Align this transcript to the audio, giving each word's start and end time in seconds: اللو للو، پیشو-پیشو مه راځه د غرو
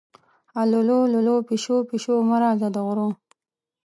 اللو 0.61 0.99
للو، 1.13 1.35
پیشو-پیشو 1.47 2.15
مه 2.29 2.37
راځه 2.43 2.67
د 2.75 2.77
غرو 2.85 3.09